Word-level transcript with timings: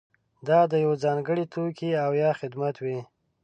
دا 0.47 0.59
د 0.71 0.73
یوه 0.83 0.95
ځانګړي 1.03 1.45
توکي 1.53 1.89
او 2.05 2.11
یا 2.21 2.31
خدمت 2.39 2.75
وي. 2.83 2.99